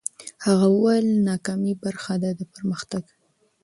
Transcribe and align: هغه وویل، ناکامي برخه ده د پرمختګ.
هغه 0.45 0.67
وویل، 0.71 1.07
ناکامي 1.27 1.73
برخه 1.83 2.13
ده 2.21 2.29
د 2.39 2.41
پرمختګ. 2.53 3.03